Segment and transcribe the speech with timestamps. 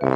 [0.00, 0.08] 大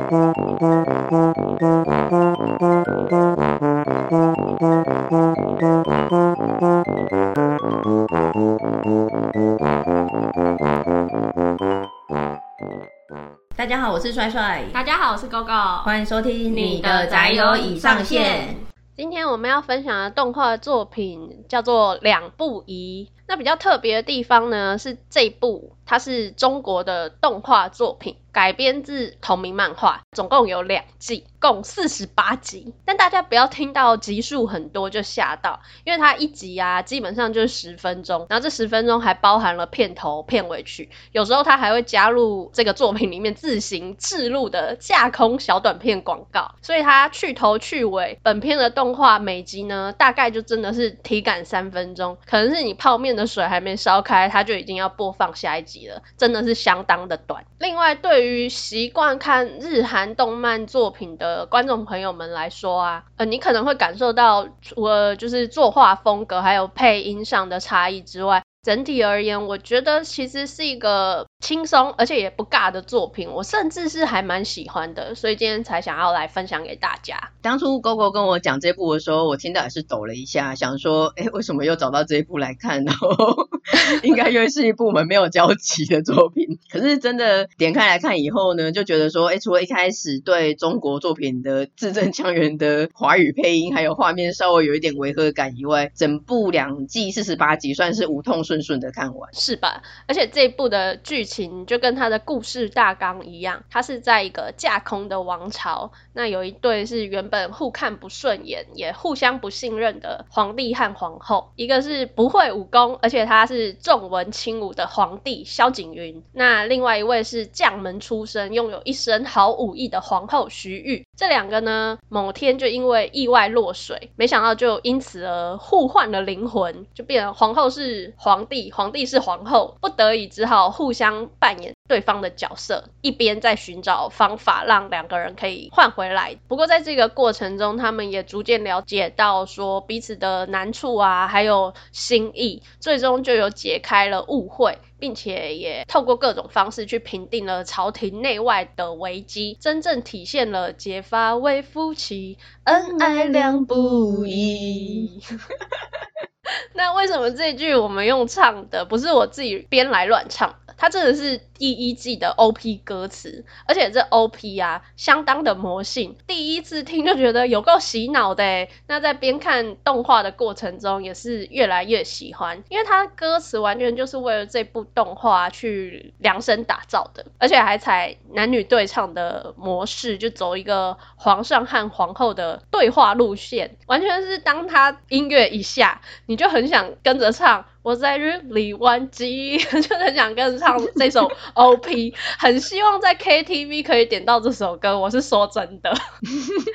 [13.66, 14.64] 家好，我是帅帅。
[14.72, 15.82] 大家好，我是 GoGo。
[15.82, 18.56] 欢迎收听你的宅友已上线。
[18.96, 23.10] 今天我们要分享的动画作品叫做《两不疑》。
[23.26, 32.74] 那比较特别的地方呢，是这部它是中国的动画作品，改编自同名漫画，总共有两季，共四十八集。
[32.84, 48.18] 但大家不要听到集数很多就吓到，因为它一集啊，基本上就是十分钟，然后这十分钟还包含了片头、片尾曲，有时候它还会加入这个作品里面自行置入的架空小短片广告，所以它去头去尾。
[48.22, 57.44] 本片的动画每集呢，大概就真的是体感三分钟，可能是你泡面的水还没烧开，它就已经要播放下一集了，真的是相当的短。
[57.58, 71.26] 另外，对于习惯看日韩动漫作品的观众朋友们来说啊，呃，你可能会感受到除了就是作画风格还有配音上的差异之外，整体而言，我觉得其实是一个。
[71.44, 77.32] 轻松而且也不尬的作品，我甚至是还蛮喜欢的，所以今天才想要来分享给大家。
[77.42, 82.82] 当初 GoGo 跟我讲这部的时候，我听到也是抖了一下，想说，哎，为什么又找到这一部来看？
[82.88, 83.14] 然后
[84.02, 86.58] 应该又是一部我们没有交集的作品。
[86.70, 99.82] 可是真的点开来看以后呢，就觉得说，哎，除了一开始对中国作品的字正腔圆的华语配音，还有画面稍微有一点违和感以外，整部两季四十八集算是无痛顺顺的看完，是吧？
[100.06, 101.44] 而且这一部的剧情。
[101.66, 131.28] 就跟他的故事大纲一样，他是在一个架空的王朝，那有一对是原本互看不顺眼，也互相不信任的皇帝和皇后，一个是不会武功，而且他是重文轻武的皇帝萧景云，那另外一位是将门出身，拥有一身好武艺的皇后徐玉，这两个呢，某天就因为意外落水，没想到就因此而互换了灵魂，就变皇后是皇帝，皇帝是皇后，不得已只好互相。
[131.38, 136.38] 扮演对方的角色，一边在寻找方法让两个人可以换回来。
[136.48, 155.20] 不过在这个过程中，他们也逐渐了解到说彼此的难处啊，还有心意，最终就有解开了误会，并且也透过各种方式去平定了朝廷内外的危机，真正体现了结发为夫妻，恩爱两不疑。
[156.74, 160.74] 那为什么这句我们用唱的，不是我自己编来乱唱的？
[160.76, 168.66] 它真的是第一季的 OP 歌词，而且这 OP 啊相当的魔性，第一次听就觉得有够洗脑的。
[168.88, 186.00] 那在边看动画的过程中，也是越来越喜欢，因为它歌词完全就是为了这部动画去量身打造的，而且还采男女对唱的模式，就走一个皇上和皇后的对话路线，完全是当他音乐一下，
[186.34, 187.64] 你就很想跟着唱。
[187.84, 194.98] 我在日理万机， 就很想跟着唱这首 OP，很希望在 KTV 可以点到这首歌。
[194.98, 195.94] 我是说真的，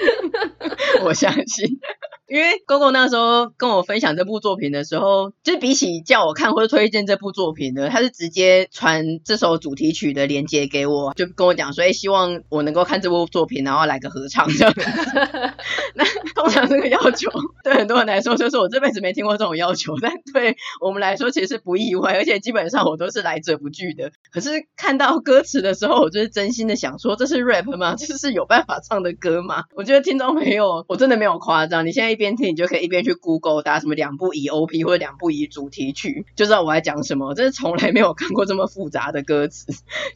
[1.04, 1.80] 我相信。
[2.28, 14.82] 因为 GoGo 那时候跟我分享这部作品的时候，就是比起叫我看或者推荐这部作品呢，他是直接传这首主题曲的链接给我，就跟我讲说，哎，希望我能够看这部作品，然后来个合唱这样子。
[15.96, 16.06] 那
[16.36, 17.32] 通常这个要求
[17.64, 24.12] 对很多人来说，就是我这辈子没听过这种要求，但对我们来说其实不意外，而且基本上我都是来者不拒的。
[24.32, 27.96] 可是看到歌词的时候，我就是真心的想说，这是 rap 吗？
[27.96, 29.64] 这是有办法唱的歌吗？
[29.74, 32.10] 我觉得听众朋友，我真的没有夸张，你现在。
[32.10, 37.36] 一边听你就可以一边去 Google 打什么两不疑 OP 或者两不疑主题曲，就知道我在讲什么。
[37.36, 39.68] 真是从来没有看过这么复杂的歌词，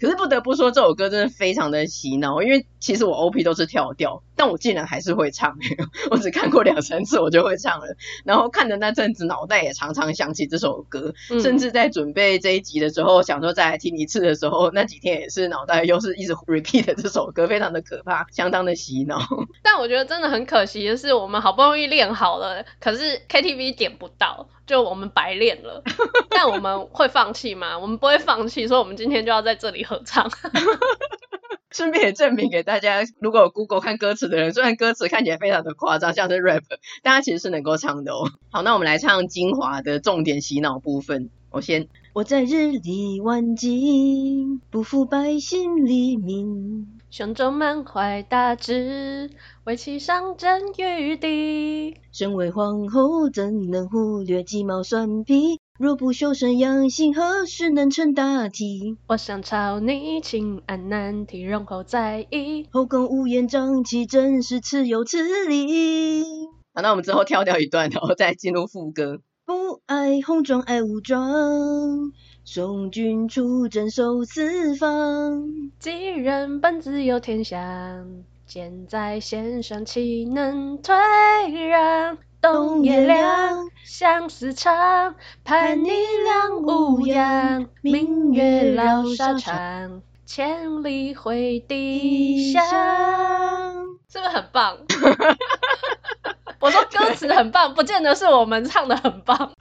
[0.02, 5.56] 可是不得不说这首歌真的非常的洗脑，因为其实我 OP 都是跳调，但我竟然还是会唱。
[6.10, 7.86] 我只看过两三次我就会唱了，
[8.26, 19.20] 然后看的那阵子脑袋也常常想起这首歌，嗯、甚至在准备这一集的时候，想说再来听一次的时候，那几天也是脑袋又是一直 repeat 这首歌，非常的可怕，相当的洗脑。
[19.64, 21.84] 但我觉得真的很可惜的是，我们好不容易。
[21.94, 25.84] 练好了，可是 KTV 点不到，就我们白练了。
[26.32, 27.78] 但我们会放弃吗？
[27.78, 30.28] 我们不会放弃，所以我们今天就要在这里合唱。
[31.76, 36.62] 顺便也证明给大家，如果有 Google 看歌词的人，虽然歌词看起来非常的夸张，像是 rap，
[37.02, 38.30] 但它其实是能够唱的哦。
[38.52, 41.32] 好，那我们来唱精华的重点洗脑部分。
[41.50, 47.00] 我先，我在日理万机，不负百姓黎民。
[47.12, 49.30] 胸中满怀大志，
[49.64, 51.96] 为其上阵御敌。
[52.12, 55.60] 身为皇后，怎能忽略鸡毛蒜皮？
[55.80, 58.96] 若不修身养性，何时能成大器？
[59.08, 62.68] 我想朝你请安难题，容后再议。
[62.72, 66.24] 后宫乌烟瘴气，真是此有此理。
[66.76, 69.22] 好，那我们之后跳掉一段，然后再进入副歌。
[69.46, 72.12] 不爱红妆爱武装，
[72.46, 75.44] 送君出征守四方。
[75.80, 80.96] 既然本自有天相，箭在弦上岂能退
[81.68, 82.20] 让？
[82.44, 85.92] 冬夜凉，相思长，盼你
[86.26, 87.70] 两无恙。
[87.80, 92.62] 明月老沙场，千里回笛响。
[94.10, 94.78] 是不是很棒？
[96.60, 99.54] 我说歌词很棒，不见得是我们唱的很棒。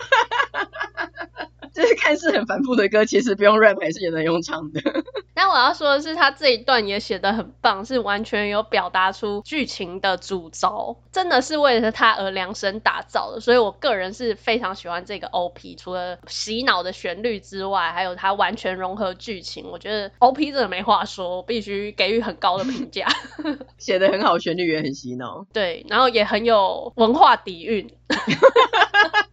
[1.75, 4.81] 就是看似很繁复的歌，其实不用 rap 还是也能用唱的。
[5.35, 13.41] 但我要说的是，他这一段也写的很棒，是完全有表达出剧情的主轴，真的是为了他而量身打造的。
[13.41, 23.07] 所以我个人是非常喜欢这个 OP，除了洗脑的旋律之外，还有它完全融合剧情，我觉得 OP 真的没话说，我必须给予很高的评价。
[23.79, 25.47] 写的很好，旋律也很洗脑。
[25.53, 27.91] 对，然后也很有文化底蕴。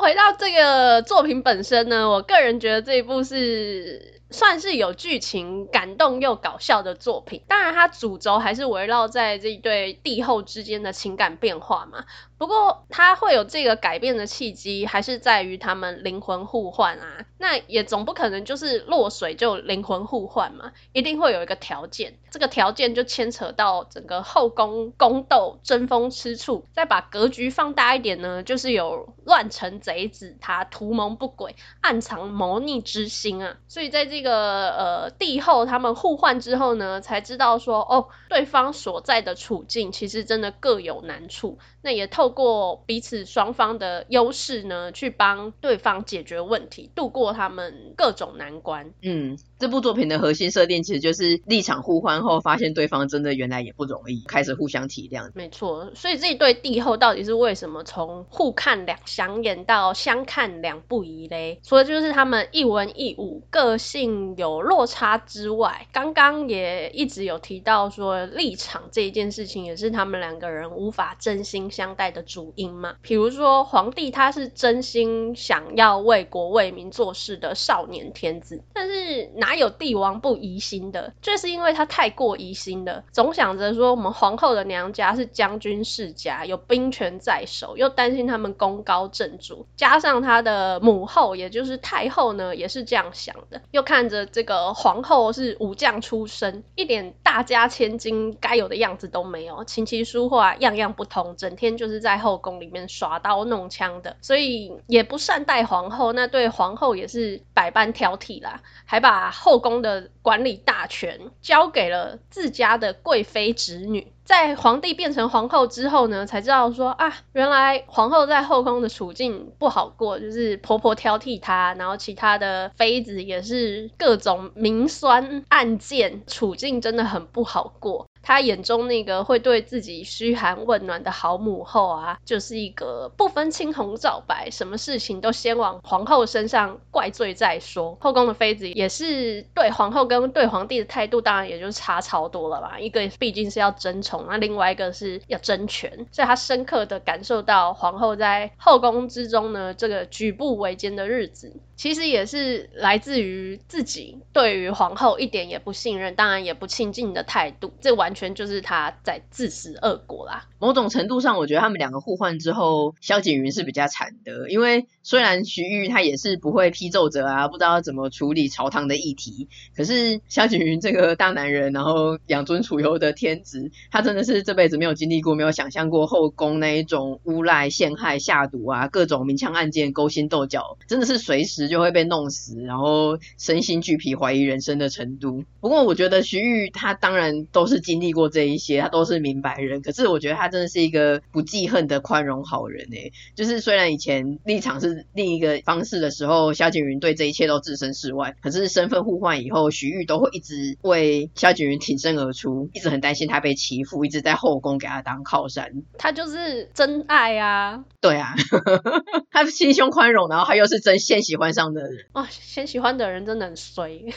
[0.00, 4.17] 回到这个作品本身呢，我个人觉得这一部是。
[4.30, 12.04] 算是有剧情感动又搞笑的作品，当然它主轴还是围绕在这对帝后之间的情感变化嘛。
[12.36, 17.24] 不过它会有这个改变的契机，还是在于他们灵魂互换啊。
[17.38, 22.18] 那也总不可能就是落水就灵魂互换嘛，一定会有一个条件。
[22.30, 26.64] 这个条件就牵扯到整个后宫宫斗争风吃醋。
[26.74, 33.56] 再把格局放大一点呢，就是有乱臣贼子，他图谋不轨，暗藏谋逆之心啊。
[33.68, 34.17] 所以在这。
[34.18, 41.60] 这个呃帝后他们互换之后呢，才知道说哦，对方所在的处境其实真的各有难处。
[41.88, 48.92] 那也透过彼此双方的优势呢，去帮对方解决问题，度过他们各种难关。
[49.00, 55.30] 嗯，这部作品的核心设定其实就是立场互换后，发现对方真的原来也不容易，开始互相体谅。
[55.34, 61.58] 没错，所以这一对帝后到底是为什么从互看两相厌到相看两不疑嘞？
[61.64, 81.12] 除了就是他们一文一武，个性有落差之外，刚刚也一直有提到说立场这一件事情，也是他们两个人无法真心相待的主因嘛，比如说皇帝他是真心想要为国为民做事的少年天子，但是哪有帝王不疑心的？
[81.22, 114.10] 就是因为他太过疑心了，总想着说我们皇后的娘家是将军世家，有兵权在手，又担心他们功高震主，加上他的母后也就是太后呢，也是这样想的，又看着这个皇后是武将出身，一点大家千金该有的样子都没有，琴棋书画样样不通，整天就是在后宫里面耍刀弄枪的，所以也不善待皇后，那对皇后也是百般挑剔啦，还把后宫的管理大权交给了自家的贵妃侄女。
[114.28, 128.06] 在皇帝变成皇后之后呢，才知道说啊，原来皇后在后宫的处境不好过，就是婆婆挑剔她，然后其他的妃子也是各种明酸暗箭，处境真的很不好过。
[128.20, 137.96] 他眼中那个会对自己嘘寒问暖的好母后啊，就是一个不分青红皂白，什么事情都先往皇后身上怪罪再说。
[138.00, 142.78] 后宫的妃子也是对皇后跟对皇帝的态度，当然也就差超多了吧。
[142.78, 151.60] 一个毕竟是要争宠，那另外一个是要争权，所以他深刻的感受到皇后在后宫之中呢，这个举步维艰的日子。
[151.78, 160.48] 其实也是来自于自己对于皇后一点也不信任，当然也不亲近的态度，这完全就是他在自食恶果啦。
[160.58, 181.67] 某种程度上，我觉得他们两个互换之后，萧景云是比较惨的，因为虽然徐玉他也是不会批奏折啊，不知道怎么处理朝堂的议题，可是萧景云这个大男人，然后养尊处优的天职，他真的是这辈子没有经历过，没有想象过后宫那一种诬赖、陷害、下毒啊，各种明枪暗箭、勾心斗角，真的是随时。
[181.68, 185.44] 就会被弄死，然后身心俱疲、怀疑人生的程度。
[185.60, 189.82] 不过，我觉得徐玉他当然都是经历过这一些，他都是明白人。
[189.82, 193.12] 可是，我觉得他真的是一个不记恨的宽容好人诶。
[193.34, 198.34] 就是虽然以前立场是另一个方式的时候，萧景云对这一切都置身事外。
[198.40, 205.82] 可是身份互换以后，徐玉都会一直为萧景云挺身而出，一直很担心他被欺负，一直在后宫给他当靠山。
[205.98, 207.84] 他就是真爱啊！
[208.00, 208.34] 对啊，
[209.30, 212.06] 他心胸宽容，然后他又是真现喜欢上的人。
[212.12, 214.04] 哦，先喜欢的人真的很衰。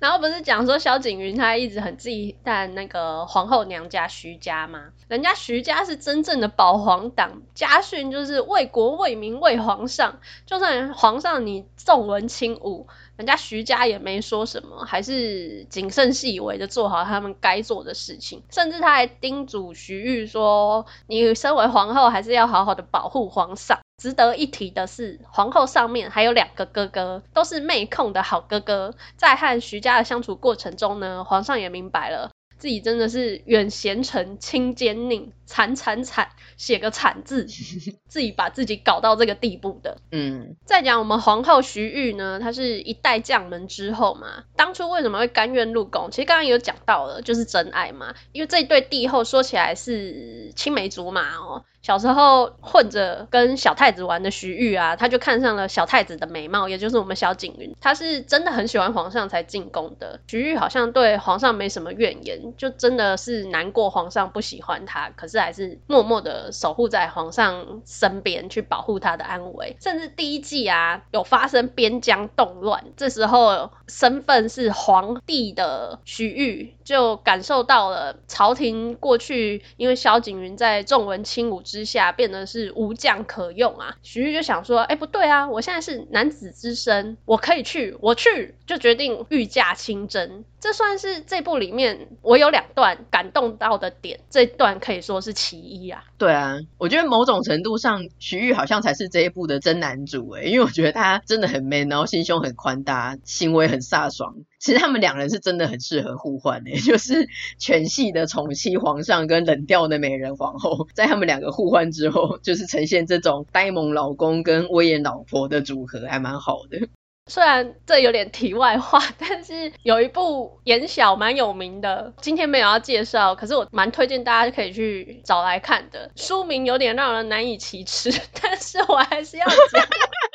[0.00, 4.90] 然后不是讲说萧景云他一直很忌惮那个皇后娘家徐家吗？
[5.08, 12.86] 人家徐家是真正的保皇党，家训就是为国为民为皇上，就算皇上你重文轻武。
[13.16, 32.30] 人家徐家也没说什么，还是谨慎细微的做好他们该做的事情，甚至他还叮嘱徐玉说：“你身为皇后，还是要好好的保护皇上。”值得一提的是，皇后上面还有两个哥哥，都是妹控的好哥哥，在和徐家的相处过程中呢，皇上也明白了。
[32.64, 37.44] 自己真的是远贤臣，亲奸佞，惨惨惨，写个惨字，
[38.08, 39.98] 自己把自己搞到这个地步的。
[40.10, 46.10] 嗯，再讲我们皇后徐玉呢，她是一代将门之后嘛，当初为什么会甘愿入宫？
[46.10, 48.14] 其实刚刚有讲到了，就是真爱嘛。
[48.32, 51.66] 因为这一对帝后说起来是青梅竹马哦。
[51.82, 57.76] 小时候混着跟小太子玩的徐玉啊，他就看上了小太子的美貌，也就是我们小景云。
[57.78, 60.18] 他是真的很喜欢皇上才进宫的。
[60.26, 69.76] 徐玉好像对皇上没什么怨言，就真的是难过皇上不喜欢他，可是还是默默的守护在皇上身边去保护他的安危。
[69.80, 90.44] 甚至第一季啊，有发生边疆动乱，这时候身份是皇帝的徐玉就感受到了朝廷过去因为萧景云在重文轻武之下变得是无将可用啊，徐玉就想说，哎、不对啊，我现在是男子之身，我可以去，我去，就决定御驾亲征。
[90.60, 96.04] 这算是这部里面我有两段感动到的点，这段可以说是其一啊。
[96.16, 104.34] 对啊，我觉得某种程度上，徐玉好像才是这一部的真男主诶，因为我觉得他真的很 man，然后心胸很宽大，行为很飒爽。
[104.64, 107.28] 其实他们两人是真的很适合互换诶， 就是
[107.58, 116.88] 全系的宠妻皇上跟冷调的美人皇后，在他们两个互换之后，就是呈现这种呆萌老公跟威严老婆的组合，还蛮好的。
[117.30, 126.10] 虽然这有点题外话，但是有一部演小蛮有名的，今天没有要介绍，可是我蛮推荐大家可以去找来看的。
[126.16, 129.86] 书名有点让人难以启齿， 但是我还是要讲，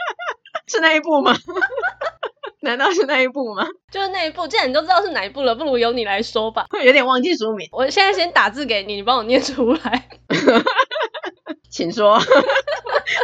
[0.69, 1.35] 是那一部吗？
[2.61, 3.67] 难道是那一部吗？
[3.91, 6.65] 就是那一部，既然你都知道是哪一部了，不如由你来说吧。
[6.83, 10.09] 有点忘记书名，我现在先打字给你，你帮我念出来。
[11.69, 12.19] 请说，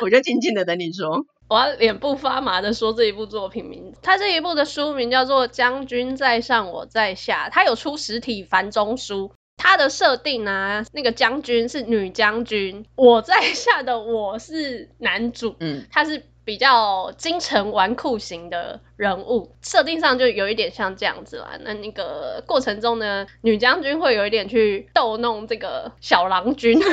[0.02, 1.26] 我就静静的等你说。
[1.48, 9.32] 我要脸部发麻的说这一部作品名字，它这一部的书名叫做《将军在上，我在下》，它有出实体繁中书。
[9.58, 21.58] 它的设定啊，那个将军是女将军，我在下的我是男主，嗯，他是比较京城纨绔型的人物，设定上就有一点像这样子啦。
[21.62, 26.80] 那那个过程中呢，女将军会有一点去逗弄这个小郎君。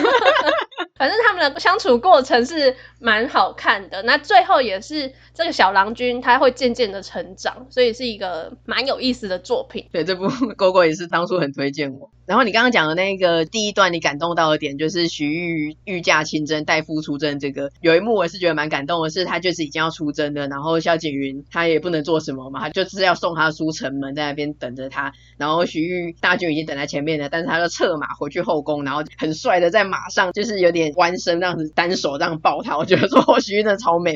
[0.97, 9.89] 反正他们的相处过程是蛮好看的，那最后也是这个小郎君他会渐渐的成长，所以是一个蛮有意思的作品。
[9.93, 12.09] 对，这部 狗狗也是当初很推荐我。
[12.33, 17.39] 然后你刚刚讲的那个第一段，你感动到的点就是徐玉御驾亲征，代父出征。
[17.39, 25.13] 这个有一幕我是觉得蛮感动的，是他就是已经要出征了，然后萧景云他也不能做什么嘛，他就是要送他出城门，在那边等着他。
[25.37, 30.93] 然后徐玉大军已经等在前面了，但是他就策马回去后宫，然后很帅的在马上就是有点。
[30.97, 34.15] 弯身这样子，单手这样抱他，我觉得说 徐玉真的超 man，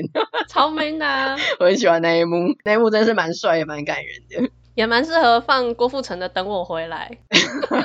[0.49, 1.37] 超 man 的啊。
[1.59, 7.19] 我很喜欢那一幕，那一幕真的是蛮帅也蛮感人的，也蛮适合放郭富城的《等我回来》，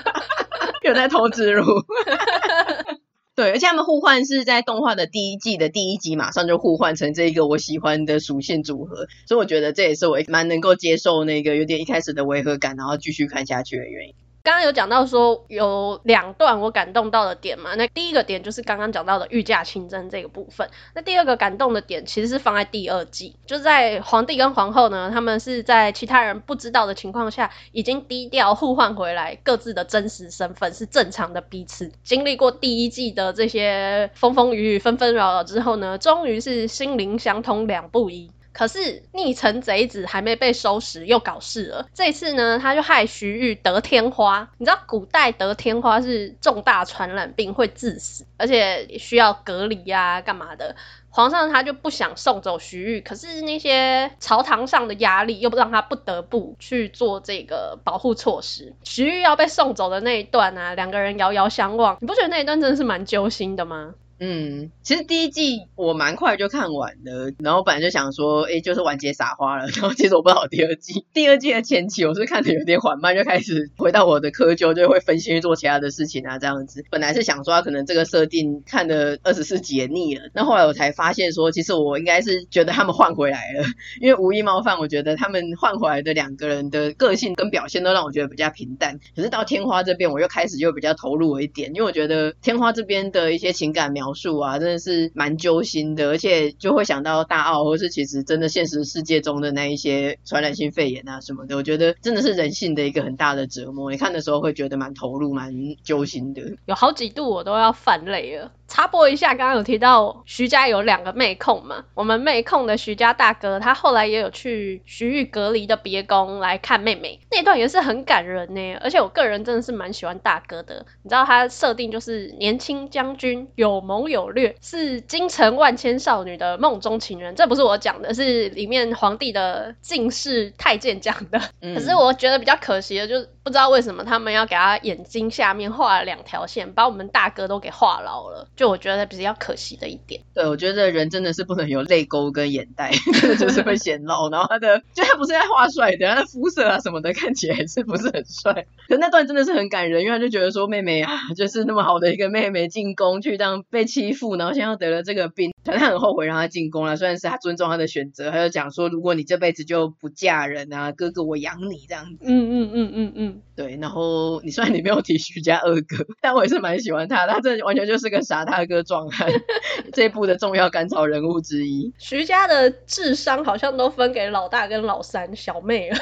[0.84, 1.64] 有在偷植入。
[3.34, 14.16] 对，而且他们互换是在动画的第一季的第一集，马上就互换成这一个我喜欢的属性组合，所以我觉得这也是我蛮能够接受那个有点一开始的违和感，然后继续看下去的原因。
[14.44, 38.32] 刚刚有讲到说有两段我感动到的点嘛，那第一个点就是刚刚讲到的御驾亲征这个部分，那第二个感动的点其实是放在第二季，就在皇帝跟皇后呢，他们是在其他人不知道的情况下，已经低调互换回来各自的真实身份是正常的彼此，经历过第一季的这些风风雨雨纷纷扰扰之后呢，终于是心灵相通两不疑。
[38.54, 41.88] 可是逆臣贼子还没被收拾，又搞事了。
[41.94, 44.50] 这次呢，他就害徐玉得天花。
[44.58, 50.76] 你知道古代得天花是重大传染病，会致死，而且需要隔离呀、啊，干嘛的？
[51.14, 58.74] 皇上他就不想送走徐玉，可是那些朝堂上的压力又不让他不得不去做这个保护措施。
[58.84, 63.94] 徐玉要被送走的那一段啊，两个人遥遥相望，你不觉得那一段真的是蛮揪心的吗？
[64.24, 69.66] 嗯，其实第一季我蛮快就看完了，然后本来就想说，哎，就是完结撒花了。
[69.66, 76.86] 然后其实我不知道第二季，第二季的前期我是看的有点缓慢，就开始回到我的窠臼，就会分心去做其他的事情啊，这样子。
[76.92, 83.66] 本来是想说，可能这个设定看的二十四集也腻了，那后来我才发现说，其实我应该是觉得他们换回来了，
[84.00, 89.00] 因为无意冒犯，我觉得他们换回来的两个人的个性跟表现都让我觉得比较平淡。
[89.16, 103.92] 可是到天花这边，我又开始就比较投入了一点，因为我觉得天花这边的一些情感描述啊，真的是蛮揪心的，而且就会想到大奥，或是其实真的现实世界中的那一些传染性肺炎啊什么的，我觉得真的是人性的一个很大的折磨。
[103.92, 105.54] 你看的时候会觉得蛮投入、蛮
[105.84, 108.52] 揪心的，有好几度我都要泛泪了。
[108.72, 111.84] 插播一下，刚刚有提到徐家有两个妹控嘛？
[111.94, 118.78] 我们妹控的徐家大哥，他后来也有去徐玉隔离的别宫来看妹妹，那段也是很感人呢。
[118.80, 127.36] 而且我个人真的是蛮喜欢大哥的，你知道他设定就是年轻将军，有谋有略，是京城万千少女的梦中情人。
[127.36, 131.42] 这不是我讲的，是里面皇帝的进士太监讲的。
[131.62, 131.76] 嗯。
[131.76, 138.48] 可是我觉得比较可惜的，就是不知道为什么他们要给他眼睛下面画了两条线，把我们大哥都给画牢了。
[138.62, 142.92] 就我觉得比较可惜的一点，对，我觉得人真的是不能有泪沟跟眼袋，
[143.40, 144.30] 就是会显老。
[144.30, 148.68] 然后他的，就他不是在画帅的，他的肤色啊什么的看起来是不是很帅？
[148.88, 156.96] 可那段真的是很感人，因为他就觉得说妹妹啊，就是那么好的一个妹妹进宫去这样被欺负，然后现在得了这个病，可能他很后悔让她进宫了。
[156.98, 162.20] 虽然是他尊重她的选择，他就讲说，如果你这辈子就不嫁人啊，哥哥我养你这样子。
[162.22, 163.78] 嗯嗯嗯嗯嗯，对。
[163.82, 168.42] 然后你虽然你没有提徐家二哥，但我也是蛮喜欢他，他这完全就是个傻。
[168.52, 169.30] 大哥壮汉，
[169.94, 171.94] 这一部的重要甘草人物之一。
[172.00, 175.98] 徐家的智商好像都分给老大跟老三，小妹了。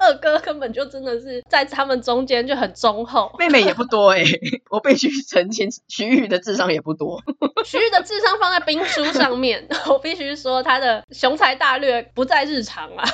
[0.00, 3.30] 二哥根本就真的是在他们中间就很忠厚。
[3.38, 4.40] 妹妹也不多哎、欸，
[4.70, 7.22] 我必须澄清，徐玉的智商也不多。
[7.64, 13.04] 徐玉的智商放在兵书上面，我必须说他的雄才大略不在日常啊。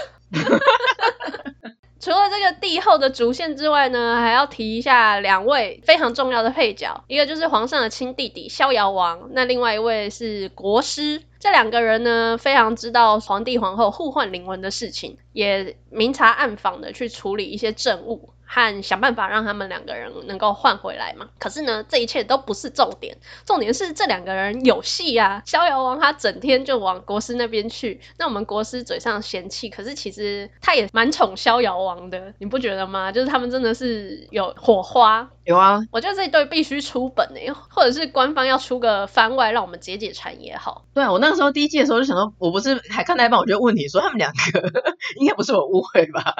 [2.00, 11.22] 除了这个帝后的主线之外呢，还要提一下两位非常重要的配角，一个就是皇上的亲弟弟逍遥王，那另外一位是国师。
[11.40, 18.30] 这两个人呢，非常知道皇帝皇后互换灵魂的事情，也明察暗访的去处理一些政务。
[18.50, 21.28] 和想办法让他们两个人能够换回来嘛？
[21.38, 25.42] 可是呢，这一切都不是重点，重点是这两个人有戏啊！
[25.44, 33.12] 逍遥王他整天就往国师那边去，那我们国师嘴上嫌弃，可是其实他也蛮宠逍遥王的，你不觉得吗？
[33.12, 35.28] 就是他们真的是有火花。
[35.44, 40.84] 有啊，我觉得这一对必须出本诶，或者是官方要出个番外，让我们解解馋也好。
[40.94, 44.72] 对啊，我那个时候第一季的时候就想说，我不是还看那一半，我就问你说他们两个
[45.20, 46.34] 应该不是我误会吧？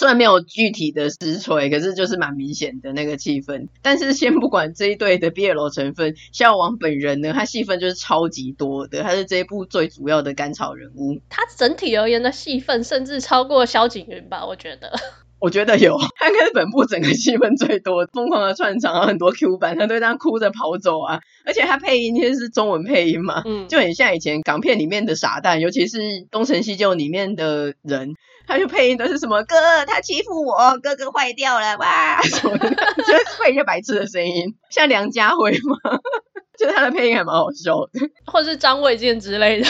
[0.00, 3.68] 虽然没有具体的实锤，可是就是蛮明显的那个气氛。
[3.82, 11.20] 但是先不管这一对的 BL 成分，笑王本人呢，他戏份就是超级多的，他是这一部最主要的甘草人物。
[11.28, 14.90] 他整体而言的戏份甚至超过萧景云吧，我觉得。
[15.40, 21.20] 我觉得有，他应该是本部整个戏份最多，疯狂的串场，然后很多 Q 版，他都这样哭着跑走啊。
[21.46, 25.98] 而且他配音其实是中文配音嘛，嗯，就很像以前港片里面的傻蛋，尤其是
[26.30, 28.14] 《东成西就》里面的人。
[28.46, 29.54] 他就配音都是什么哥，
[29.86, 35.76] 他欺负我，哥哥坏掉了哇 什么的，就是配一些白痴的声音，像梁家辉吗？
[36.58, 39.68] 就是他的配音还蛮好笑的，或者是张卫健之类的。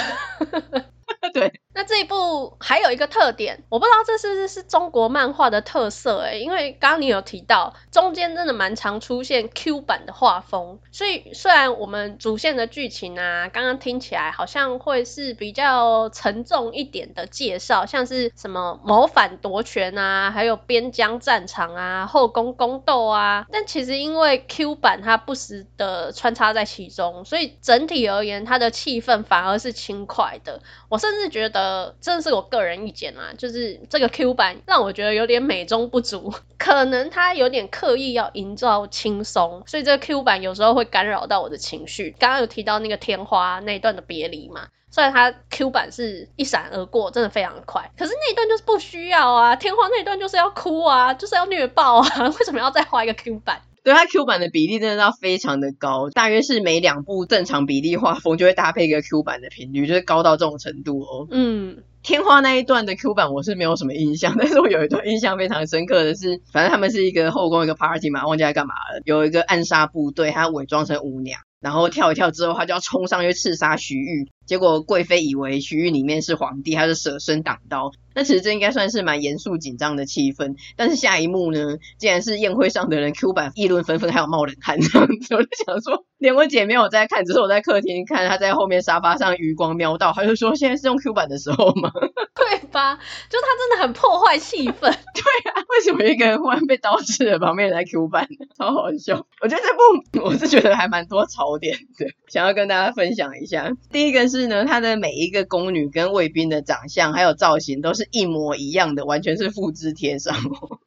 [1.35, 1.53] 对。
[1.73, 31.60] 那这一部还有一个特点，我不知道这是不是是中国漫画的特色诶，因为刚刚你有提到中间真的蛮常出现 Q 版的画风，所以虽然我们主线的剧情啊，刚刚听起来好像会是比较沉重一点的介绍，像是什么谋反夺权啊，还有边疆战场啊、后宫宫斗啊，但其实因为 Q 版它不时的穿插在其中，所以整体而言它的气氛反而是轻快的，我甚至觉得。
[31.61, 42.17] 呃，这是我个人意见啊，就是这个 Q 版让我觉得有点美中不足， 可能它有点刻意要营造轻松，所以这个 Q 版有时候会干扰到我的情绪。
[42.19, 52.07] 刚刚有提到那个天花那一段的别离嘛，虽然它 Q 版是一闪而过，真的非常快，可是那一段就是不需要啊，天花那一段就是要哭啊，就是要虐爆啊，
[52.41, 53.61] 为什么要再画一个 Q 版？
[53.83, 61.27] 对，它 Q 版的比例真的要非常的高，大约是每两部正常比例画风就会搭配一个 Q 版的频率，就是高到这种程度哦。
[61.31, 74.29] 嗯，天花那一段的 Q 版我是没有什么印象， 但是我有一段印象非常深刻的是，反正他们是一个后宫一个 party 嘛，忘记在干嘛了，有一个暗杀部队，他伪装成舞娘，然后跳一跳之后，他就要冲上去刺杀徐玉。
[74.51, 77.93] 结果贵妃以为徐玉里面是皇帝，他就舍身挡刀。
[78.13, 85.37] 那其实这应该算是蛮严肃紧张的气氛，但是下一幕呢，竟然是宴会上的人 Q 版议论纷纷，还有冒冷汗这样子。
[85.37, 91.93] 我就想说，连我姐没有在看，只是我在客厅看，她在后面沙发上余光瞄到，她就说现在是用 Q 版的时候吗？
[92.35, 92.97] 对吧？
[93.29, 94.81] 就他真的很破坏气氛。
[94.81, 98.27] 对啊，为什么一个人忽然被刀刺了，旁边人在 Q 版，
[98.59, 99.25] 超好笑。
[99.41, 103.71] 我觉得这部我是觉得还蛮多槽点的，想要跟大家分享一下。
[103.93, 110.35] 第一个是是呢，他的每一个宫女跟卫兵的长相还有造型都是一模一样的，完全是复制贴上。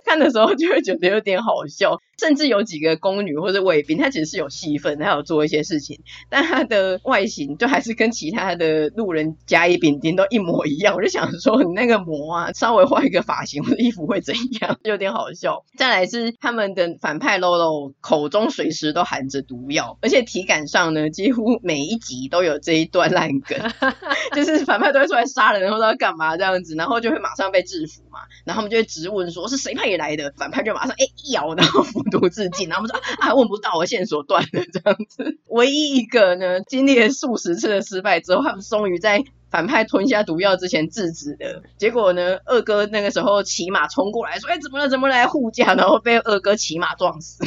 [0.06, 10.96] 看的时候就会觉得有点好笑，甚至有几个宫女或者卫兵，他其实是有戏份，他有做一些事情，但他的外形就还是跟其他的路人甲乙丙丁都一模一样。
[10.96, 14.78] 我就想说，你那个模啊，稍微换一个发型或者衣服会怎样？
[14.84, 15.64] 有点好笑。
[15.78, 23.58] 再来是他们的反派喽喽口中随时都含着毒药，而且体感上呢，几乎每一集都有这一段烂梗，
[24.36, 30.34] 就是反派都会出来杀人或者要干嘛这样子，然后就会马上被制服嘛，然后他们就会质问说是谁派未来的？
[30.36, 32.68] 反派就马上哎一咬，然后服毒自尽。
[32.70, 35.38] 然后我们说啊，问不到，我线索断了这样子。
[35.48, 39.24] 唯一一个呢，经历了数十次的失败之后，他们终于在
[39.54, 41.62] 反派吞下毒药之前制止的。
[41.78, 44.90] 结果呢，二哥那个时候骑马冲过来说，哎，怎么了？
[44.90, 45.76] 怎么来护驾？
[45.76, 47.44] 然后被二哥骑马撞死。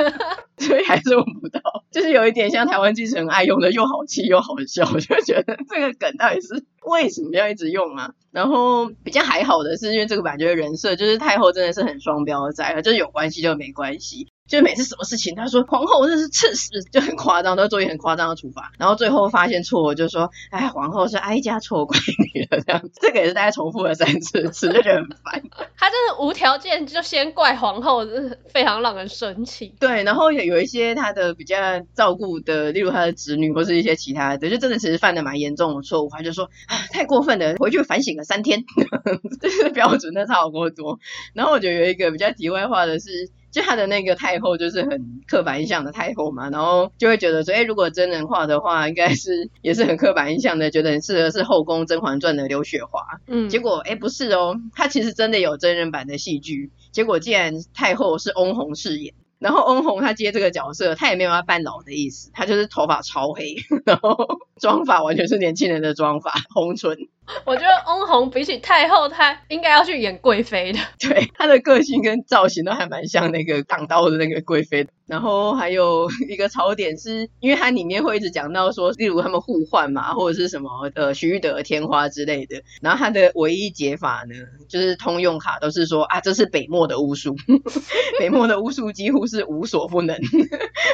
[0.56, 1.60] 所以还是问不到，
[1.90, 8.14] 就是有一点像台湾记者很爱用的，又好气又好笑，就觉得这个梗到底是为什么要一直用啊？
[8.30, 14.28] 然后比较还好的是，因为这个版的人设就是太后真的是很双标仔，就是有关系就没关系。
[14.48, 21.96] 就每次什么事情，他说皇后真是刺死，就很夸张，都做一些很夸张的处罚，然后最后发现错，就说哎，皇后是哀家错怪
[22.34, 25.42] 你了这样子，这个也是大家重复了三次次，就觉得很烦。
[25.78, 29.74] 他真的无条件就先怪皇后，真是非常让人生气。
[29.80, 31.56] 对，然后有有一些他的比较
[31.94, 38.64] 照顾的，例如他的侄女或是一些其他的，就真的其实犯的蛮严重的错误，他就说啊太过分了，回去反省了三天，
[39.40, 40.98] 这是标准的差好过多。
[41.32, 43.30] 然后我觉得有一个比较题外话的是。
[43.52, 53.02] 就他的那个太后就是很刻板印象的太后嘛，然后就会觉得说，哎，如果真人化的话，应该是也是很刻板印象的，觉得很适合是后宫《甄嬛传》的刘雪华。
[53.26, 64.16] 嗯，结果哎不是哦，他其实真的有真人版的戏剧，结果竟然太后是翁虹饰演，然后翁虹她接这个角色，她也没有要扮老的意思，她就是头发超黑， 然后
[64.62, 66.96] 妆法完全是年轻人的妆法， 红唇。
[67.44, 70.78] 我觉得翁虹比起太后，她应该要去演贵妃的。
[71.00, 74.86] 对，她的个性跟造型都还蛮像那个挡刀的那个贵妃。
[75.06, 82.62] 然后还有一个槽点是，因为它里面会一直讲到说，例如他们互换嘛，或者是什么呃徐玉德天花之类的。
[82.80, 84.34] 然后他的唯一解法呢，
[84.68, 87.36] 就是通用卡都是说啊，这是北漠的巫术，
[88.18, 90.16] 北漠的巫术几乎是无所不能。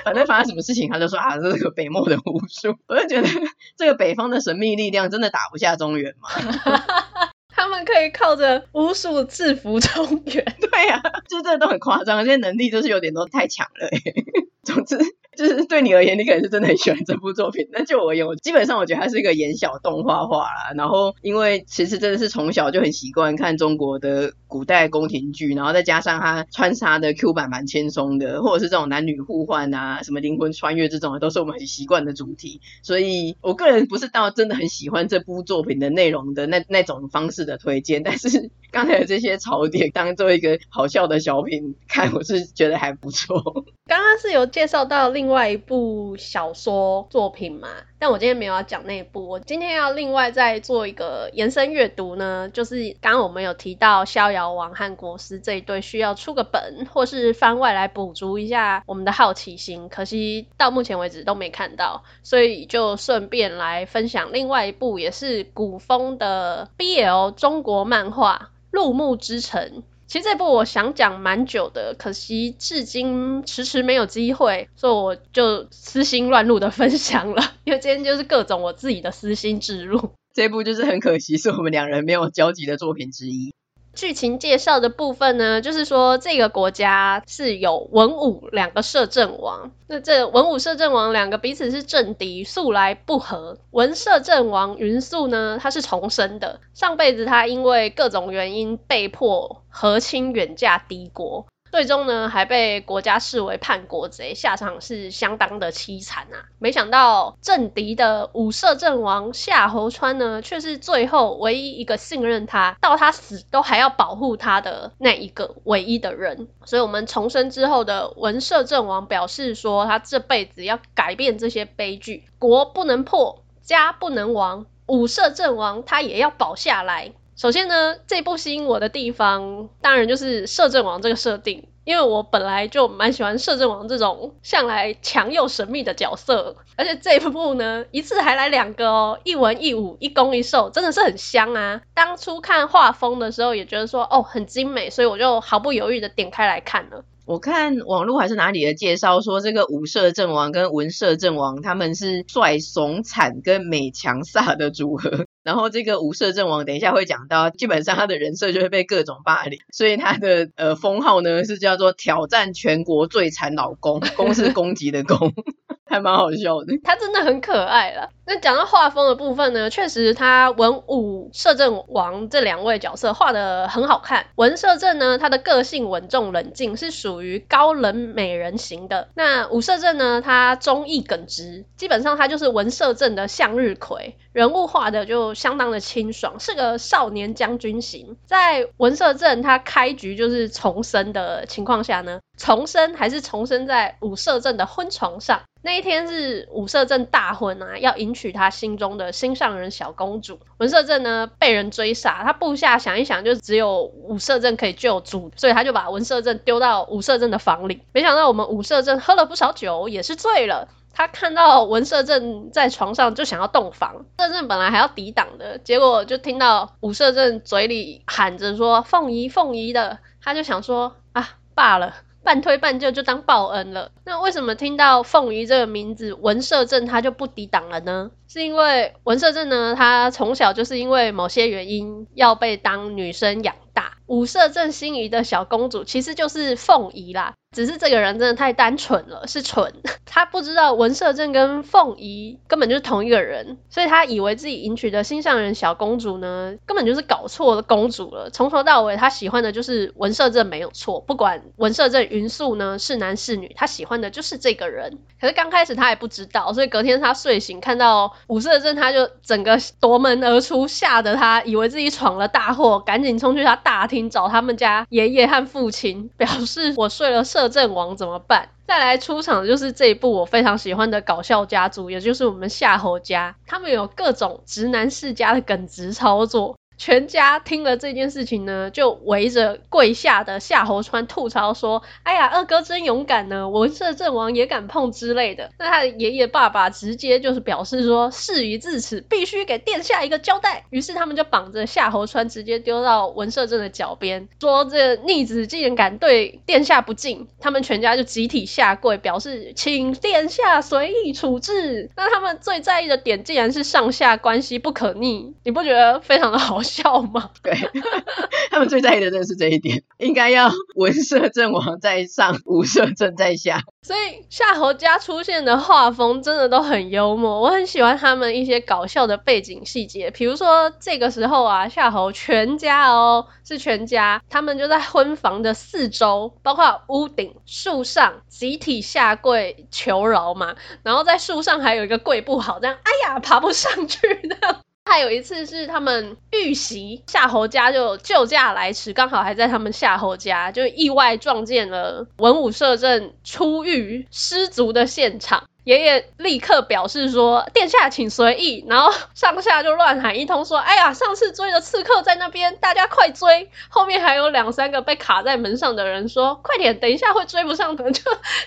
[0.05, 2.75] 反正发生什么事情，他就说啊，这是个北漠的巫术。
[2.89, 3.29] 我就觉得
[3.77, 6.29] 这个北方的神秘力量真的打不下中原吗。
[7.49, 13.89] 他们可以靠着巫术制服中原， 对呀、啊，就这都很夸张，这些能力就是有点都太强了。
[14.63, 14.97] 总之。
[15.39, 17.69] 就是对你而言，你可能是真的很喜欢这部作品。
[17.71, 20.73] 那就我而言，我基本上我觉得它是一个言小动画化啦。
[20.77, 32.61] 然后，因为其实真的是从小就很习惯看中国的古代宫廷剧，然后再加上它穿插的 Q 版蛮轻松的，或者是这种男女互换啊，什么灵魂穿越这种，都是我们很习惯的主题。
[32.83, 43.65] 所以我个人不是到真的很喜欢这部作品的内容的那那种方式的推荐，但是刚才的这些槽点当做一个好笑的小品看，我是觉得还不错。
[43.89, 45.29] 刚刚是有介绍到另。
[45.29, 69.63] 外一部小说作品嘛，但我今天没有要讲那一部，我今天要另外再做一个延伸阅读呢，就是刚刚我们有提到逍遥王和国师这一对需要出个本或是番外来补足一下我们的好奇心，可惜到目前为止都没看到，所以就顺便来分享另外一部也是古风的 BL 中国漫画《入木之城》。
[70.09, 77.53] 其实这部我想讲蛮久的，可惜至今迟迟没有机会，所以我就私心乱入的分享了。
[77.65, 83.53] 因为今天就是各种我自己的私心置入，这部就是很可惜，是我们两人没有交集的作品之一。
[83.99, 93.59] 剧情介绍的部分呢，就是说这个国家是有文武两个摄政王，那这文武摄政王两个彼此是政敌，素来不和。
[93.73, 101.47] 文摄政王云素呢，他是重生的，上辈子他因为各种原因被迫和亲远嫁敌国。
[101.71, 106.49] 最终呢，还被国家视为叛国贼，下场是相当的凄惨啊！
[106.59, 116.49] 没想到政敌的武摄政王夏侯川呢，却是最后唯一一个信任他，到他死都还要保护他的那一个唯一的人。
[116.65, 123.43] 所以，我们重生之后的文摄政王表示说，他这辈子要改变这些悲剧，国不能破。
[123.63, 127.13] 家不能亡，武摄政王他也要保下来。
[127.39, 131.69] 首先呢，这部吸引我的地方，当然就是摄政王这个设定。
[131.85, 141.81] 因为我本来就蛮喜欢摄政王这种向来强又神秘的角色，而且这一部呢，一次还来两个哦，一文一武，一攻一受，真的是很香啊！
[141.95, 147.05] 当初看画风的时候也觉得说哦很精美，所以我就毫不犹豫的点开来看了。
[147.25, 155.25] 我看网络还是哪里的介绍说，这个武摄政王跟文摄政王他们是帅怂惨跟美强飒的组合。
[155.43, 165.33] 然后这个五摄政王，等一下会讲到，基本上他的人设就会被各种霸凌，所以他的呃封号呢是叫做挑战全国最惨老公，公是攻击的公。
[165.91, 168.11] 还蛮好笑的，他真的很可爱了。
[168.29, 174.27] 那讲到画风的部分呢，确实他文武摄政王这两位角色画得很好看。
[174.35, 179.09] 文摄政呢，他的个性稳重冷静，是属于高冷美人型的。
[179.15, 184.19] 那武摄政呢，他忠义耿直，基本上他就是文摄政的向日葵。
[184.33, 188.19] 人物画的就相当的清爽，是个少年将军型。
[188.27, 195.41] 在文摄政他开局就是重生的情况下呢，重生还是重生在武摄政的婚床上。
[195.61, 200.41] 那一天是武摄政大婚啊，要迎娶娶他心中的心上人小公主。
[200.59, 207.83] 文摄政呢被人追杀，他部下想一想，就只有武摄政可以救主，所以他就把文摄政丢到武摄政的房里。
[207.93, 210.67] 没想到我们武摄政喝了不少酒，也是醉了。
[210.93, 214.05] 他看到文摄政在床上，就想要洞房。
[214.19, 221.95] 摄政本来还要抵挡的，结果就听到武摄政嘴里喊着说“凤仪，凤仪”的，他就想说啊，罢了。
[222.29, 223.91] 半推半就就当报恩了。
[224.05, 228.11] 那为什么听到凤仪这个名字，文社正他就不抵挡了呢？
[228.29, 233.93] 是因为文社正呢，他从小就是因为某些原因要被当女生养大。
[234.07, 237.35] 武摄政心仪的小公主其实就是凤仪啦。
[237.55, 239.73] 只是这个人真的太单纯了，是蠢。
[240.05, 248.29] 他不知道文摄政跟凤仪根本就是同一个人，所以他以为自己迎娶的心上人小公主呢，根本就是搞错了公主了。
[248.31, 254.99] 从头到尾，他喜欢的就是文摄政没有错，不管文摄政云素呢是男是女，他喜欢的就是这个人。
[255.19, 268.49] 可是刚开始他也不知道，所以隔天他睡醒看到五色镇，他就整个夺门而出，吓得他以为自己闯了大祸，赶紧冲去他打听找他们家爷爷和父亲， 表示我睡了摄政王怎么办？
[268.67, 276.57] 再来出场的就是这一部我非常喜欢的搞笑家族，也就是我们夏侯家，他们有各种直男世家的耿直操作。
[276.79, 301.91] 全家听了这件事情呢，就围着跪下的夏侯川吐槽说：“哎呀，二哥真勇敢呢，文摄政王也敢碰之类的。”那他的爷爷爸爸直接就是表示说：“事已至此，必须给殿下一个交代。”于是他们就绑着夏侯川，直接丢到文摄政的脚边，说：“这逆子竟然敢对殿下不敬！”他们全家就集体下跪，表示请殿下随意处置。
[301.97, 306.79] 那他们最在意的点，竟然是上下关系不可逆，你不觉得非常的好笑？
[306.89, 307.31] 笑吗？
[307.43, 307.53] 对，
[308.51, 313.63] 他们最在意的真的是这一点，应该要文摄政王在上，武摄政在下。
[313.83, 334.61] 所以夏侯家出现的画风真的都很幽默，我很喜欢他们一些搞笑的背景细节，比如说这个时候啊，夏侯全家哦，是全家，他们就在婚房的四周，包括屋顶、树上，集体下跪求饶嘛，然后在树上还有一个跪不好，这样，哎呀，爬不上去的。
[334.89, 345.45] 还有一次是他们遇袭，夏侯家就救驾来迟，刚好还在他们夏侯家，就意外撞见了文武摄政出狱失足的现场。
[345.69, 358.01] 爷爷立刻表示说：“殿下请随意。”然后上下就乱喊一通，说：“哎呀，上次追的刺客在那边，大家快追！”后面还有两三个被卡在门上的人说：“快点，等一下会追不上的。”就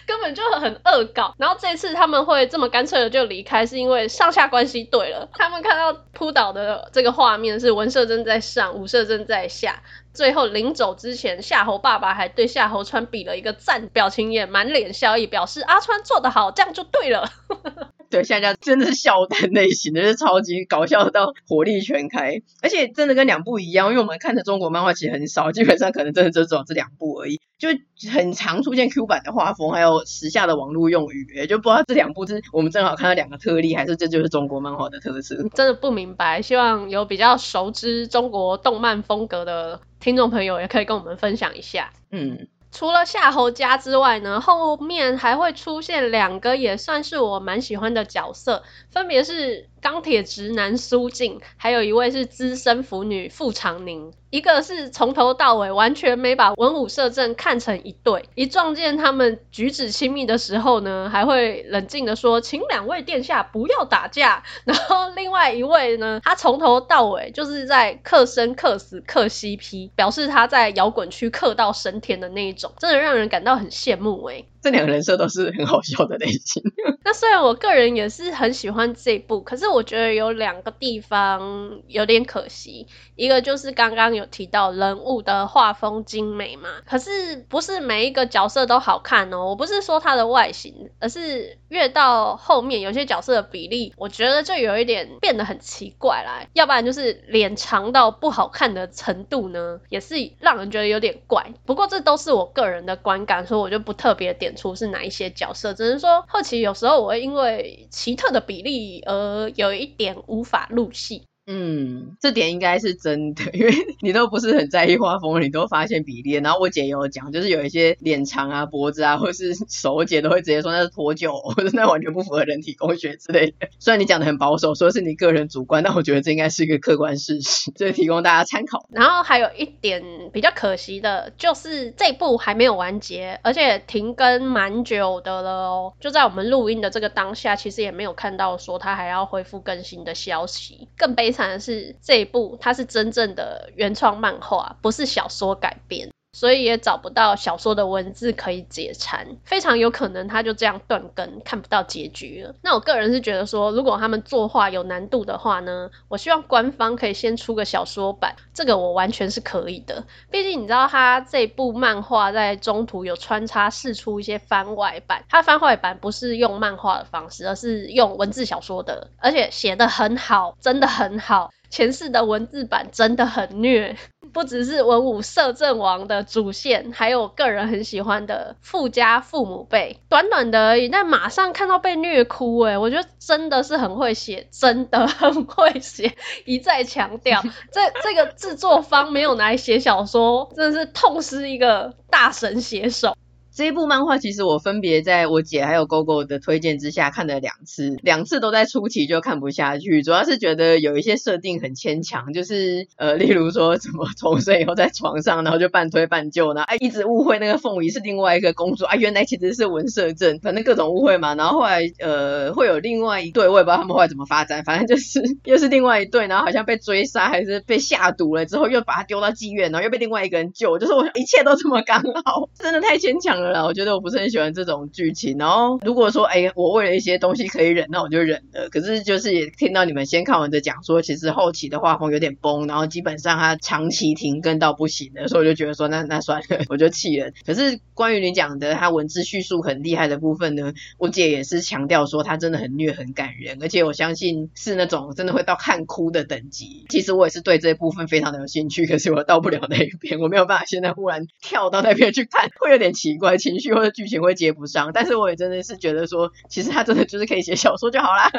[0.07, 1.35] 根本就很恶搞。
[1.37, 5.29] 然后这次他们会这么干脆的就离开，是因为上下关系对了。
[5.33, 9.83] 他们看到扑倒的这个画面是文摄政在上，武摄政在下。
[10.13, 17.29] 最后临走之前，夏侯爸爸还对夏侯川比了一个赞，表情也满脸笑意，表示阿川做得好，这样就对了。
[18.11, 27.69] 对，夏家真的是笑弹类型的，就是超级搞笑到火力全开，而且真的跟两部一样，因为我们看的中国漫画其实很少，基本上可能真的就只有这两部而已，就
[28.11, 35.37] 很常出现 Q 版的画风，还有时下的网络用语，也就不知道这两部是我们正好看到两个特例，还是这就是中国漫画的特色。
[35.53, 41.93] 真的不明白，希望有比较熟知中国动漫风格的听众朋友也可以跟我们分享一下。
[42.11, 42.47] 嗯。
[42.73, 54.13] 除了夏侯家之外呢，后面还会出现两个也算是我蛮喜欢的角色，分别是钢铁直男苏静，还有一位是资深腐女傅长宁。
[54.29, 74.45] 一个是从头到尾完全没把文武摄政看成一对，一撞见他们举止亲密的时候呢，还会冷静地说：“请两位殿下不要打架。”然后另外一位呢，他从头到尾就是在克生克死克 CP，表示他在摇滚区克到升天的那一种，真的让人感到很羡慕诶。
[74.61, 76.61] 这两个人设都是很好笑的类型。
[77.03, 82.87] 那虽然我个人也是很喜欢这部，可是我觉得有两个地方有点可惜。
[83.21, 89.45] 一个就是刚刚有提到人物的画风精美嘛，可是不是每一个角色都好看哦。
[89.45, 96.47] 我不是说他的外形，而是越到后面有些角色的比例，我觉得就有一点变得很奇怪啦。
[96.53, 101.53] 要不然就是脸长到不好看的程度呢，也是让人觉得有点怪。
[101.67, 104.55] 不过这都是我个人的观感，所以我就不特别点。
[104.55, 105.73] 出是哪一些角色？
[105.73, 111.23] 只能说后期有时候我会因为奇特的比例而有一点无法入戏。
[111.47, 116.33] 嗯，这点应该是真的， 因为你都不是很在意画风，你都发现比例。
[116.33, 123.67] 然后我姐也有讲，就是有一些脸长啊、脖子啊，或是手，姐都会直接说那是脱臼，或者那完全不符合人体工学之类的。
[123.79, 128.85] 虽然你讲的很保守，说是你个人主观，但我觉得这应该是一个客观事实，所 以提供大家参考。
[128.91, 135.93] 然后还有一点比较可惜的，就是这部还没有完结，而且停更蛮久的了哦。
[135.99, 141.30] 就在我们录音的这个当下，其实也没有看到说它还要恢复更新的消息，更悲。
[141.31, 152.55] 惨的是这一部，它是真正的原创漫画，不是小说改编，所以也找不到小说的文字可以解馋，非常有可能它就这样断更，看不到结局了。
[152.61, 160.05] 那我个人是觉得说，如果他们作画有难度的话呢，我希望官方可以先出个小说版，这个我完全是可以的。
[160.29, 171.51] 毕竟你知道，他这部漫画在中途有穿插试出一些番外版，它番外版不是用漫画的方式，而是用文字小说的，而且写得很好，真的很好。
[171.71, 173.95] 前世的文字版真的很虐，
[174.33, 186.13] 不只是文武摄政王的主线，还有我个人很喜欢的富家父母辈，短短的而已，但马上看到被虐哭诶，我觉得真的是很会写，真的很会写，
[186.45, 193.15] 一再强调，这这个制作方没有拿来写小说，真的是痛失一个大神写手。
[193.53, 211.35] 这一部漫画其实我分别在我姐还有 GoGo 的推荐之下看了两次，两次都在初期就看不下去，主要是觉得有一些设定很牵强，就是呃，例如说怎么重生以后在床上，然后就半推半就，然后哎一直误会那个凤仪是另外一个公主啊，原来其实是文摄政，反正各种误会嘛。
[211.35, 223.65] 然后后来呃会有另外一对，我也不知道他们后来怎么发展，反正就是 又是另外一对，然后好像被追杀还是被下毒了之后又把他丢到妓院，然后又被另外一个人救，就是我一切都这么刚好，真的太牵强了。
[223.65, 225.37] 我觉得我不是很喜欢这种剧情。
[225.37, 228.69] 然后如果说，哎，我为了一些东西可以忍，那我就忍了。
[228.69, 237.31] 可是就是也听到你们先看完的讲说，其实后期的画风有点崩，然后基本上它长期停更到不行的，所以我就觉得说，那那算了，我就弃了。
[237.45, 246.85] 可是关于你讲的它文字叙述很厉害的部分呢，我姐也是强调说它真的很虐很感人，而且我相信是那种真的会到看哭的等级。
[246.89, 253.71] 其实我也是对这部分非常的有兴趣，可是我到不了那一边，我没有办法现在忽然跳到那边去看，会有点奇怪情绪。
[253.71, 258.29] 或者剧情会接不上，但是我也真的是觉得说，其实他真的就是可以写小说就好啦，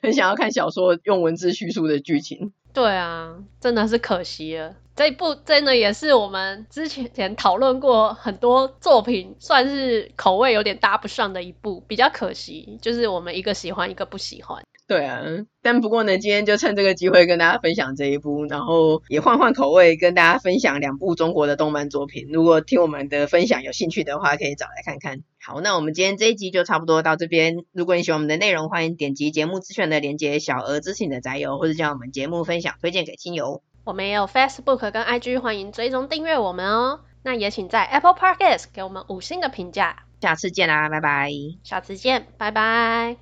[0.00, 2.52] 很想要看小说用文字叙述的剧情。
[2.72, 4.76] 对啊，真的是可惜了。
[4.94, 14.62] 这一部真的也是我们之前前讨论过很多作品，算是口味有点搭不上的一部，比较可惜，就是我们一个喜欢，一个不喜欢。
[14.90, 15.22] 对啊，
[15.62, 22.26] 但不过呢，今天就趁这个机会跟大家分享这一部，然后也换换口味，跟大家分享两部中国的动漫作品。
[22.32, 25.22] 如果听我们的分享有兴趣的话，可以找来看看。
[25.40, 27.58] 好，那我们今天这一集就差不多到这边。
[27.72, 33.62] 如果你喜欢我们的内容，欢迎点击节目资讯的连接，小额支持你的宅友，或者将我们节目分享推荐给亲友。
[33.84, 37.02] 我们也有 Facebook 跟 IG，欢迎追踪订阅我们哦。
[37.22, 39.98] 那也请在 Apple Podcast 给我们五星的评价。
[40.20, 41.30] 下次见啦，拜拜。
[41.62, 43.18] 下次见，拜拜。